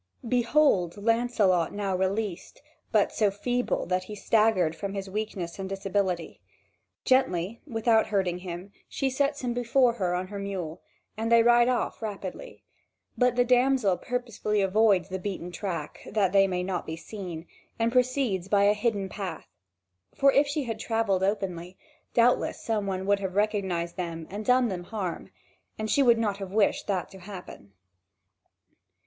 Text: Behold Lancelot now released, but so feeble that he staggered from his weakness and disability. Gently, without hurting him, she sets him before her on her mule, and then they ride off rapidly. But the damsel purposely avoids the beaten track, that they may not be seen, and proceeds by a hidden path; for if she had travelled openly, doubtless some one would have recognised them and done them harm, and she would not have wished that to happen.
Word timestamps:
Behold 0.27 0.97
Lancelot 0.97 1.71
now 1.73 1.95
released, 1.95 2.63
but 2.91 3.11
so 3.11 3.29
feeble 3.29 3.85
that 3.85 4.05
he 4.05 4.15
staggered 4.15 4.75
from 4.75 4.95
his 4.95 5.07
weakness 5.07 5.59
and 5.59 5.69
disability. 5.69 6.41
Gently, 7.05 7.61
without 7.67 8.07
hurting 8.07 8.39
him, 8.39 8.71
she 8.89 9.11
sets 9.11 9.41
him 9.41 9.53
before 9.53 9.93
her 9.93 10.15
on 10.15 10.29
her 10.29 10.39
mule, 10.39 10.81
and 11.15 11.31
then 11.31 11.37
they 11.37 11.43
ride 11.43 11.69
off 11.69 12.01
rapidly. 12.01 12.63
But 13.15 13.35
the 13.35 13.45
damsel 13.45 13.95
purposely 13.95 14.59
avoids 14.59 15.07
the 15.09 15.19
beaten 15.19 15.51
track, 15.51 15.99
that 16.09 16.31
they 16.33 16.47
may 16.47 16.63
not 16.63 16.87
be 16.87 16.95
seen, 16.95 17.45
and 17.77 17.91
proceeds 17.91 18.47
by 18.47 18.63
a 18.63 18.73
hidden 18.73 19.07
path; 19.07 19.49
for 20.15 20.31
if 20.31 20.47
she 20.47 20.63
had 20.63 20.79
travelled 20.79 21.21
openly, 21.21 21.77
doubtless 22.15 22.59
some 22.59 22.87
one 22.87 23.05
would 23.05 23.19
have 23.19 23.35
recognised 23.35 23.97
them 23.97 24.25
and 24.31 24.43
done 24.45 24.67
them 24.67 24.85
harm, 24.85 25.29
and 25.77 25.91
she 25.91 26.01
would 26.01 26.17
not 26.17 26.37
have 26.37 26.51
wished 26.51 26.87
that 26.87 27.07
to 27.11 27.19
happen. 27.19 27.73